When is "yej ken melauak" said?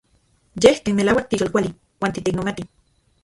0.63-1.25